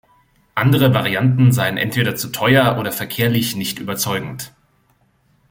Andere 0.55 0.95
Varianten 0.95 1.51
seien 1.51 1.77
entweder 1.77 2.15
zu 2.15 2.29
teuer 2.29 2.79
oder 2.79 2.91
verkehrlich 2.91 3.55
nicht 3.55 3.77
überzeugend. 3.77 4.51